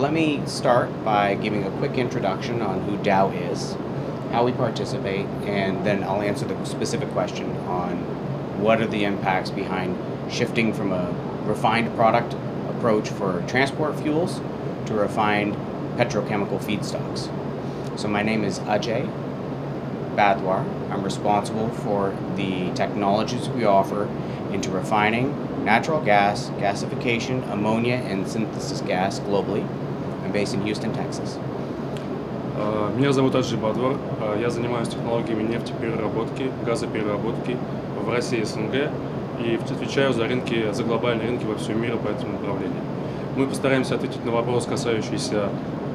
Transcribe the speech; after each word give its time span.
let 0.00 0.14
me 0.14 0.40
start 0.46 0.88
by 1.04 1.34
giving 1.34 1.62
a 1.64 1.70
quick 1.72 1.98
introduction 1.98 2.62
on 2.62 2.80
who 2.84 2.96
Dow 3.02 3.28
is, 3.32 3.76
how 4.32 4.46
we 4.46 4.52
participate, 4.52 5.26
and 5.44 5.84
then 5.84 6.02
I'll 6.02 6.22
answer 6.22 6.46
the 6.46 6.64
specific 6.64 7.10
question 7.10 7.54
on 7.66 7.98
what 8.62 8.80
are 8.80 8.86
the 8.86 9.04
impacts 9.04 9.50
behind 9.50 9.98
shifting 10.32 10.72
from 10.72 10.92
a 10.92 11.14
refined 11.44 11.94
product 11.96 12.32
approach 12.70 13.10
for 13.10 13.44
transport 13.46 14.00
fuels 14.00 14.40
to 14.86 14.94
refined 14.94 15.54
petrochemical 15.98 16.58
feedstocks. 16.60 17.28
So 18.00 18.08
my 18.08 18.22
name 18.22 18.42
is 18.42 18.58
Ajay 18.60 19.06
Badwar. 20.16 20.64
I'm 20.90 21.04
responsible 21.04 21.68
for 21.68 22.16
the 22.36 22.72
technologies 22.72 23.50
we 23.50 23.66
offer 23.66 24.08
into 24.50 24.70
refining 24.70 25.50
natural 25.62 26.00
gas, 26.00 26.48
gasification, 26.56 27.46
ammonia, 27.52 27.96
and 27.96 28.26
synthesis 28.26 28.80
gas 28.80 29.20
globally. 29.20 29.68
I'm 30.30 30.32
based 30.32 30.54
in 30.54 30.62
Houston, 30.64 30.94
Texas. 30.94 31.38
А, 32.56 32.92
Меня 32.96 33.12
зовут 33.12 33.34
Аджи 33.34 33.56
Бадвар. 33.56 33.96
А, 34.20 34.38
Я 34.40 34.50
занимаюсь 34.50 34.88
технологиями 34.88 35.42
нефтепереработки, 35.42 36.50
газопереработки 36.64 37.56
в 38.04 38.08
России 38.08 38.38
и 38.38 38.44
СНГ 38.44 38.90
и 39.44 39.56
отвечаю 39.56 40.12
за 40.12 40.28
рынки, 40.28 40.70
за 40.72 40.84
глобальные 40.84 41.28
рынки 41.30 41.44
во 41.46 41.56
всем 41.56 41.82
мире 41.82 41.96
по 41.96 42.08
этому 42.08 42.34
направлению. 42.34 42.80
Мы 43.36 43.46
постараемся 43.46 43.96
ответить 43.96 44.24
на 44.24 44.30
вопрос, 44.30 44.66
касающийся 44.66 45.48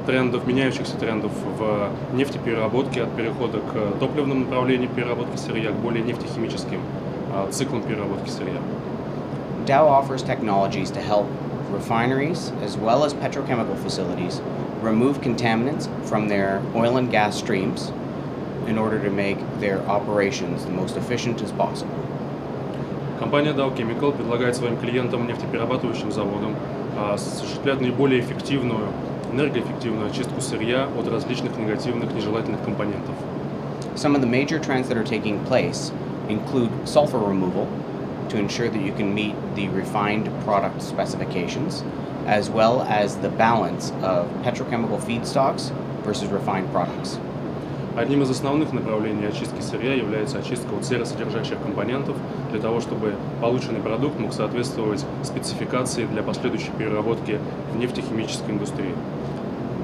трендов, 0.05 0.45
меняющихся 0.45 0.97
трендов 0.97 1.31
в 1.57 1.89
нефтепереработке 2.13 3.03
от 3.03 3.11
перехода 3.15 3.59
к 3.59 3.99
топливному 3.99 4.41
направлению 4.41 4.89
переработки 4.89 5.37
сырья 5.37 5.71
к 5.71 5.75
более 5.75 6.03
нефтехимическим 6.03 6.81
а, 7.33 7.47
циклам 7.51 7.83
переработки 7.83 8.29
сырья. 8.29 8.59
Dow 9.65 9.87
offers 9.87 10.23
technologies 10.23 10.91
to 10.91 11.01
help 11.01 11.25
refineries 11.70 12.50
as 12.62 12.76
well 12.76 13.04
as 13.04 13.14
petrochemical 13.14 13.76
facilities 13.82 14.40
remove 14.82 15.20
contaminants 15.20 15.88
from 16.06 16.28
their 16.28 16.62
oil 16.74 16.96
and 16.96 17.10
gas 17.10 17.36
streams 17.36 17.92
in 18.66 18.78
order 18.78 19.02
to 19.02 19.10
make 19.10 19.38
their 19.60 19.80
operations 19.86 20.64
the 20.64 20.70
most 20.70 20.96
efficient 20.96 21.42
as 21.42 21.52
possible. 21.52 21.94
Компания 23.18 23.52
Dow 23.52 23.70
Chemical 23.70 24.12
предлагает 24.12 24.56
своим 24.56 24.78
клиентам, 24.78 25.26
нефтеперерабатывающим 25.26 26.10
заводам, 26.10 26.56
а, 26.96 27.14
осуществлять 27.14 27.80
наиболее 27.80 28.20
эффективную, 28.20 28.88
энергоэффективную 29.32 30.10
очистку 30.10 30.40
сырья 30.40 30.88
от 30.98 31.08
различных 31.08 31.56
негативных, 31.58 32.12
нежелательных 32.14 32.62
компонентов. 32.64 33.14
Some 33.94 34.14
of 34.14 34.22
the 34.22 34.26
major 34.26 34.58
trends 34.58 34.88
that 34.88 34.96
are 34.96 35.04
taking 35.04 35.38
place 35.44 35.92
include 36.28 36.70
sulfur 36.86 37.18
removal 37.18 37.68
to 38.30 38.38
ensure 38.38 38.68
that 38.68 38.80
you 38.80 38.92
can 38.92 39.14
meet 39.14 39.34
the 39.54 39.68
refined 39.68 40.28
product 40.44 40.82
specifications, 40.82 41.82
as 42.26 42.48
well 42.48 42.82
as 42.82 43.16
the 43.16 43.28
balance 43.28 43.92
of 44.02 44.28
petrochemical 44.42 45.00
feedstocks 45.00 45.72
versus 46.04 46.28
refined 46.30 46.70
products. 46.72 47.18
Одним 47.96 48.22
из 48.22 48.30
основных 48.30 48.72
направлений 48.72 49.26
очистки 49.26 49.60
сырья 49.60 49.94
является 49.94 50.38
очистка 50.38 50.76
от 50.76 50.84
серосодержащих 50.84 51.60
компонентов 51.60 52.16
для 52.52 52.60
того, 52.60 52.80
чтобы 52.80 53.16
полученный 53.40 53.80
продукт 53.80 54.18
мог 54.18 54.32
соответствовать 54.32 55.04
спецификации 55.24 56.06
для 56.06 56.22
последующей 56.22 56.70
переработки 56.78 57.40
в 57.72 57.76
нефтехимической 57.76 58.54
индустрии. 58.54 58.94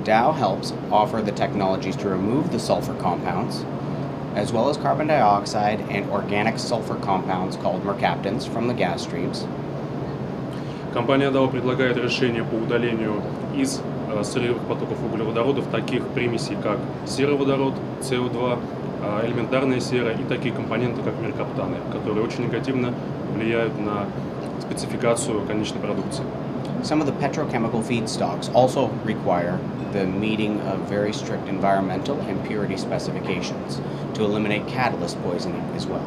Dow 0.04 0.32
helps 0.32 0.72
offer 0.92 1.20
the 1.20 1.32
technologies 1.32 1.96
to 1.96 2.08
remove 2.08 2.52
the 2.52 2.60
sulfur 2.60 2.94
compounds, 2.94 3.64
as 4.35 4.53
well 4.53 4.69
as 4.69 4.77
carbon 4.77 5.07
dioxide 5.07 5.81
and 5.89 6.09
organic 6.09 6.57
sulfur 6.57 6.95
compounds 6.95 7.55
called 7.57 7.83
mercaptans 7.83 8.47
from 8.47 8.67
the 8.67 8.73
gas 8.73 9.03
streams. 9.03 9.45
Компания 10.93 11.31
Dow 11.31 11.47
предлагает 11.49 11.97
решения 11.97 12.43
по 12.43 12.55
удалению 12.55 13.21
из 13.55 13.81
э, 14.09 14.23
сырьевых 14.23 14.61
потоков 14.63 14.97
углеводородов 15.03 15.67
таких 15.67 16.05
примесей, 16.07 16.57
как 16.61 16.79
сероводород, 17.05 17.73
СО2, 18.01 18.59
э, 19.01 19.27
элементарная 19.27 19.79
сера 19.79 20.11
и 20.11 20.23
такие 20.23 20.53
компоненты, 20.53 21.01
как 21.01 21.17
меркаптаны, 21.19 21.77
которые 21.93 22.25
очень 22.25 22.43
негативно 22.45 22.93
влияют 23.33 23.79
на 23.79 24.05
спецификацию 24.61 25.41
конечной 25.47 25.79
продукции. 25.79 26.23
Some 26.83 27.01
of 27.01 27.05
the 27.05 27.13
petrochemical 27.13 27.81
feedstocks 27.81 28.51
also 28.53 28.89
require 29.05 29.59
the 29.92 30.06
meeting 30.06 30.60
of 30.62 30.78
very 30.88 31.12
strict 31.12 31.48
environmental 31.48 32.20
and 32.28 32.44
purity 32.46 32.76
specifications 32.76 33.80
to 34.14 34.24
eliminate 34.24 34.66
catalyst 34.66 35.20
poisoning 35.22 35.62
as 35.76 35.86
well. 35.86 36.06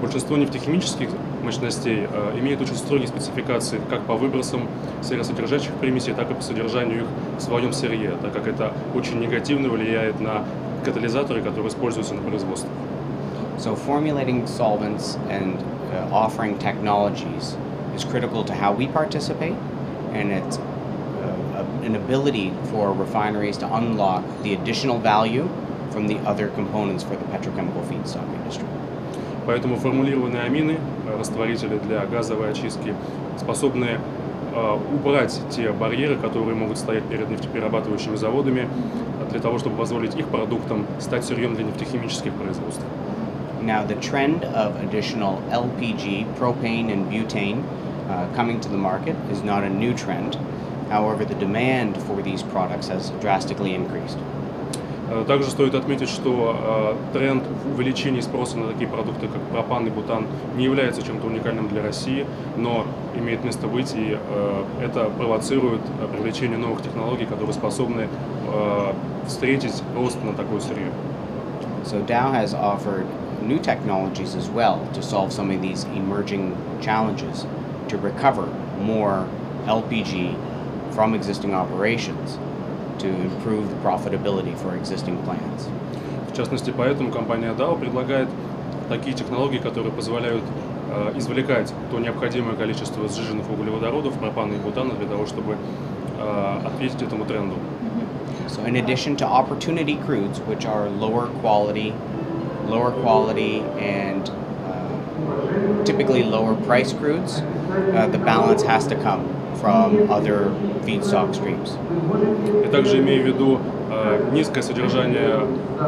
Большинство 0.00 0.38
нефтехимических 0.38 1.10
мощностей 1.42 2.06
э, 2.10 2.38
имеют 2.38 2.62
очень 2.62 2.76
строгие 2.76 3.06
спецификации 3.08 3.80
как 3.90 4.02
по 4.02 4.14
выбросам 4.14 4.66
серосодержащих 5.02 5.72
примесей, 5.74 6.14
так 6.14 6.30
и 6.30 6.34
по 6.34 6.40
содержанию 6.40 7.02
их 7.02 7.06
в 7.38 7.40
своем 7.42 7.72
сырье, 7.74 8.12
так 8.22 8.32
как 8.32 8.46
это 8.46 8.72
очень 8.94 9.20
негативно 9.20 9.68
влияет 9.68 10.18
на 10.18 10.44
катализаторы, 10.84 11.42
которые 11.42 11.68
используются 11.68 12.14
на 12.14 12.22
производстве. 12.22 12.70
So, 13.58 13.76
formulating 13.76 14.46
solvents 14.46 15.18
and 15.28 15.58
uh, 15.92 16.08
offering 16.10 16.56
technologies 16.58 17.58
is 17.94 18.04
critical 18.04 18.42
to 18.44 18.54
how 18.54 18.72
we 18.72 18.86
participate, 18.86 19.54
and 20.14 20.32
it's 20.32 20.56
uh, 20.56 20.62
a- 20.62 20.73
an 21.82 21.96
ability 21.96 22.52
for 22.70 22.92
refineries 22.92 23.56
to 23.58 23.74
unlock 23.74 24.24
the 24.42 24.54
additional 24.54 24.98
value 24.98 25.48
from 25.90 26.06
the 26.06 26.18
other 26.20 26.48
components 26.48 27.02
for 27.02 27.16
the 27.16 27.24
petrochemical 27.24 27.82
feedstock 27.88 28.28
industry. 28.34 28.66
Поэтому 29.46 29.76
формулированные 29.76 30.42
амины, 30.42 30.78
э, 31.06 31.18
растворители 31.18 31.78
для 31.78 32.06
газовой 32.06 32.50
очистки, 32.50 32.94
способны 33.38 33.98
э, 34.54 34.78
убрать 34.94 35.40
те 35.50 35.70
барьеры, 35.72 36.16
которые 36.16 36.54
могут 36.54 36.78
стоять 36.78 37.04
перед 37.04 37.30
нефтеперерабатывающими 37.30 38.16
заводами, 38.16 38.68
э, 39.20 39.30
для 39.30 39.40
того, 39.40 39.58
чтобы 39.58 39.76
позволить 39.76 40.14
их 40.14 40.28
продуктам 40.28 40.86
стать 41.00 41.24
сырьем 41.24 41.54
для 41.54 41.64
нефтехимических 41.64 42.32
производств. 42.34 42.84
Now, 43.62 43.84
the 43.84 43.96
trend 43.96 44.44
of 44.44 44.74
additional 44.82 45.42
LPG, 45.50 46.26
propane, 46.38 46.90
and 46.90 47.10
butane 47.10 47.62
uh, 48.08 48.26
coming 48.34 48.58
to 48.60 48.68
the 48.68 48.78
market 48.78 49.16
is 49.30 49.42
not 49.42 49.62
a 49.64 49.68
new 49.68 49.92
trend. 49.94 50.38
However, 50.89 51.25
the 51.25 51.35
demand 51.35 51.97
for 51.97 52.21
these 52.21 52.43
products 52.43 52.87
has 52.89 53.11
drastically 53.21 53.73
increased. 53.73 54.17
Э, 55.09 55.23
Также 55.27 55.49
стоит 55.49 55.75
отметить, 55.75 56.09
что 56.09 56.95
э, 57.13 57.13
тренд 57.13 57.43
увеличения 57.71 58.21
спроса 58.21 58.57
на 58.57 58.67
такие 58.71 58.89
продукты, 58.89 59.27
как 59.27 59.41
пропан 59.51 59.85
и 59.87 59.89
бутан, 59.89 60.25
не 60.55 60.65
является 60.65 61.01
чем-то 61.03 61.27
уникальным 61.27 61.67
для 61.67 61.83
России, 61.83 62.25
но 62.57 62.85
имеет 63.15 63.43
место 63.43 63.67
быть, 63.67 63.93
и 63.93 64.17
э, 64.19 64.63
это 64.81 65.05
провоцирует 65.05 65.81
э, 66.01 66.07
привлечение 66.07 66.57
новых 66.57 66.81
технологий, 66.81 67.25
которые 67.25 67.53
способны 67.53 68.07
э, 68.47 68.93
встретить 69.27 69.83
рост 69.95 70.17
на 70.23 70.33
такое 70.33 70.59
сырье. 70.59 70.91
So, 71.85 72.03
Dow 72.03 72.31
has 72.31 72.55
offered 72.55 73.05
new 73.43 73.59
technologies 73.59 74.35
as 74.35 74.49
well 74.49 74.79
to 74.93 75.03
solve 75.03 75.31
some 75.31 75.51
of 75.51 75.61
these 75.61 75.85
emerging 75.95 76.55
challenges 76.81 77.45
to 77.89 77.97
recover 77.97 78.47
more 78.81 79.27
LPG 79.67 80.35
from 80.95 81.13
existing 81.13 81.53
operations 81.53 82.39
to 82.99 83.07
improve 83.07 83.69
the 83.69 83.75
profitability 83.87 84.57
for 84.57 84.75
existing 84.75 85.17
plants. 85.23 85.67
В 86.31 86.35
частности, 86.35 86.73
поэтому 86.75 87.11
компания 87.11 87.53
Dow 87.53 87.77
предлагает 87.77 88.29
такие 88.89 89.15
технологии, 89.15 89.59
которые 89.59 89.91
позволяют 89.91 90.43
э, 90.91 91.13
извлекать 91.17 91.73
то 91.91 91.99
необходимое 91.99 92.55
количество 92.55 93.07
сжиженных 93.07 93.49
углеводородов, 93.49 94.13
пропана 94.17 94.53
и 94.53 94.57
бутана, 94.57 94.93
для 94.93 95.07
того, 95.07 95.25
чтобы 95.25 95.57
э, 96.19 96.59
ответить 96.65 97.01
этому 97.01 97.25
тренду. 97.25 97.55
So, 98.47 98.63
in 98.63 98.75
addition 98.75 99.15
to 99.17 99.25
opportunity 99.25 99.95
crudes, 99.95 100.39
which 100.47 100.65
are 100.65 100.87
lower 100.87 101.27
quality, 101.41 101.93
lower 102.67 102.91
quality, 102.91 103.61
and 103.79 104.29
uh, 104.29 105.83
typically 105.83 106.23
lower 106.23 106.55
price 106.55 106.93
crudes, 106.93 107.41
the 108.11 108.17
balance 108.17 108.63
has 108.63 108.87
to 108.87 108.95
come 108.95 109.21
from 109.61 110.09
other 110.11 110.51
feedstock 110.85 111.33
streams. 111.33 111.77
И 112.63 112.67
также 112.67 112.99
имея 112.99 113.21
в 113.23 113.27
виду 113.27 113.59
э, 113.91 114.29
низкое 114.33 114.61
содержание 114.63 115.39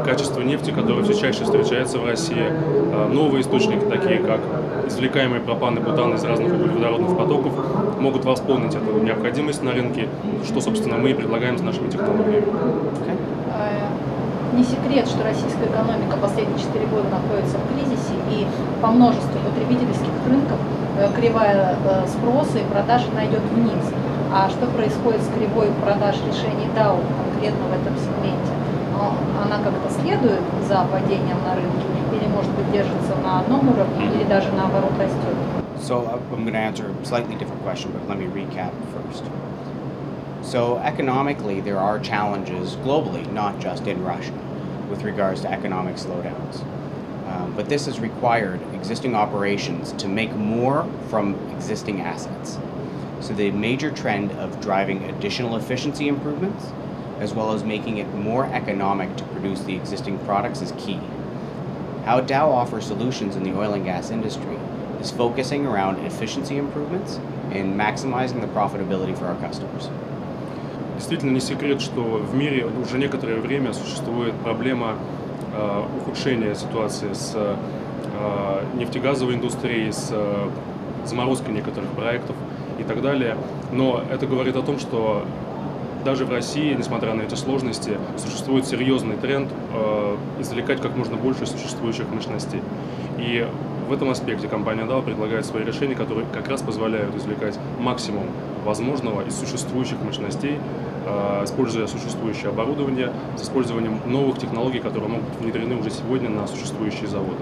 качества 0.06 0.42
нефти, 0.42 0.72
которое 0.72 1.04
все 1.04 1.14
чаще 1.14 1.44
встречается 1.44 2.00
в 2.00 2.06
России, 2.06 2.46
э, 2.48 3.08
новые 3.12 3.42
источники, 3.42 3.86
такие 3.86 4.20
как 4.20 4.40
извлекаемые 4.88 5.42
пропан 5.42 5.78
и 5.78 5.82
бутан 5.82 6.14
из 6.16 6.24
разных 6.24 6.54
углеводородных 6.54 7.18
потоков, 7.18 7.54
могут 8.00 8.26
восполнить 8.26 8.74
эту 8.74 9.00
необходимость 9.04 9.62
на 9.64 9.72
рынке, 9.74 10.08
что, 10.46 10.62
собственно, 10.62 10.98
мы 10.98 11.12
и 11.12 11.14
предлагаем 11.14 11.58
с 11.58 11.62
нашими 11.62 11.90
технологиями. 11.90 12.46
Э, 13.54 13.88
Не 14.56 14.64
секрет, 14.64 15.08
что 15.08 15.24
российская 15.24 15.66
экономика 15.66 16.18
последние 16.20 16.58
4 16.58 16.86
года 16.88 17.10
находится 17.10 17.58
в 17.58 17.66
кризисе, 17.74 18.16
и 18.32 18.48
по 18.82 18.88
множеству 18.88 19.38
потребительских 19.46 20.14
рынков 20.28 20.58
кривая 21.16 21.76
э, 21.84 22.08
спроса 22.08 22.60
и 22.60 22.64
продаж 22.64 23.04
она 23.12 23.26
идет 23.26 23.42
вниз. 23.52 23.84
А 24.32 24.50
что 24.50 24.66
происходит 24.68 25.22
с 25.22 25.28
кривой 25.30 25.70
продаж 25.84 26.16
решений 26.28 26.68
DAO 26.76 27.00
конкретно 27.32 27.66
в 27.68 27.82
этом 27.82 27.96
сегменте? 27.98 28.52
А, 29.00 29.14
Она 29.44 29.64
как-то 29.64 29.90
следует 30.02 30.42
за 30.68 30.86
падением 30.92 31.38
на 31.46 31.56
рынке 31.56 31.88
или, 32.14 32.28
может 32.28 32.52
быть, 32.52 32.72
держится 32.72 33.16
на 33.24 33.40
одном 33.40 33.70
уровне 33.70 34.06
или 34.06 34.24
даже 34.24 34.52
наоборот 34.52 34.92
растет? 35.00 35.36
So, 35.80 36.06
uh, 36.06 36.20
I'm 36.34 36.42
going 36.42 36.54
to 36.54 36.60
answer 36.60 36.88
a 36.90 37.06
slightly 37.06 37.36
different 37.36 37.62
question, 37.62 37.92
but 37.92 38.10
let 38.10 38.18
me 38.18 38.26
recap 38.26 38.72
first. 38.94 39.24
So, 40.42 40.78
economically, 40.84 41.62
there 41.62 41.78
are 41.78 42.00
challenges 42.00 42.76
globally, 42.78 43.32
not 43.32 43.60
just 43.60 43.86
in 43.86 44.04
Russia, 44.04 44.34
with 44.90 45.04
regards 45.04 45.42
to 45.42 45.52
economic 45.52 45.96
slowdowns. 45.98 46.64
Um, 47.27 47.55
but 47.57 47.69
this 47.69 47.87
has 47.87 48.01
required 48.01 48.61
existing 48.75 49.15
operations 49.15 49.93
to 49.93 50.09
make 50.09 50.33
more 50.35 50.89
from 51.09 51.35
existing 51.51 52.01
assets. 52.01 52.59
So, 53.21 53.33
the 53.33 53.51
major 53.53 53.91
trend 53.91 54.33
of 54.33 54.61
driving 54.61 55.05
additional 55.05 55.57
efficiency 55.57 56.09
improvements, 56.09 56.67
as 57.21 57.33
well 57.33 57.53
as 57.53 57.63
making 57.63 57.99
it 57.99 58.13
more 58.15 58.47
economic 58.47 59.17
to 59.17 59.25
produce 59.25 59.63
the 59.63 59.77
existing 59.77 60.19
products, 60.21 60.61
is 60.61 60.73
key. 60.73 61.01
How 62.05 62.21
Dow 62.21 62.51
offers 62.51 62.85
solutions 62.85 63.37
in 63.37 63.45
the 63.45 63.57
oil 63.57 63.75
and 63.75 63.85
gas 63.85 64.11
industry 64.11 64.59
is 65.01 65.13
focusing 65.13 65.67
around 65.67 66.05
efficiency 66.05 66.57
improvements 66.57 67.21
and 67.53 67.79
maximizing 67.79 68.41
the 68.41 68.49
profitability 68.49 69.17
for 69.17 69.27
our 69.27 69.37
customers. 69.37 69.89
Действительно 70.97 71.31
не 71.31 71.41
секрет, 71.41 71.81
что 71.81 72.03
в 72.03 72.35
мире 72.35 72.67
уже 72.67 72.99
некоторое 72.99 73.41
время 73.41 73.73
существует 73.73 74.35
проблема 74.43 74.99
э, 75.58 75.84
ухудшения 76.02 76.54
ситуации 76.56 77.14
с 77.14 77.34
э, 77.36 77.56
нефтегазовой 78.76 79.36
индустрией, 79.36 79.92
с 79.92 80.10
э, 80.12 80.50
заморозкой 81.06 81.54
некоторых 81.54 81.90
проектов 81.92 82.36
и 82.80 82.84
так 82.84 83.02
далее. 83.02 83.38
Но 83.72 84.04
это 84.12 84.28
говорит 84.28 84.56
о 84.56 84.62
том, 84.62 84.80
что 84.80 85.26
даже 86.06 86.26
в 86.26 86.32
России, 86.32 86.74
несмотря 86.74 87.14
на 87.14 87.24
эти 87.24 87.36
сложности, 87.36 87.98
существует 88.18 88.66
серьезный 88.66 89.18
тренд 89.18 89.50
извлекать 90.40 90.80
как 90.80 90.96
можно 90.96 91.18
больше 91.18 91.46
существующих 91.46 92.10
мощностей. 92.10 92.62
И 93.18 93.46
в 93.88 93.94
этом 93.94 94.10
аспекте 94.10 94.48
компания 94.48 94.84
DAO 94.84 95.02
предлагает 95.02 95.46
свои 95.46 95.64
решения, 95.64 95.96
которые 95.96 96.28
как 96.34 96.48
раз 96.48 96.62
позволяют 96.62 97.16
извлекать 97.16 97.58
максимум 97.80 98.26
возможного 98.66 99.26
из 99.26 99.36
существующих 99.36 100.02
мощностей, 100.04 100.60
используя 101.44 101.88
существующее 101.88 102.50
оборудование, 102.50 103.12
с 103.38 103.44
использованием 103.44 104.00
новых 104.06 104.40
технологий, 104.40 104.80
которые 104.80 105.10
могут 105.10 105.28
быть 105.30 105.40
внедрены 105.40 105.76
уже 105.76 105.90
сегодня 105.90 106.30
на 106.30 106.48
существующие 106.48 107.08
заводы. 107.08 107.42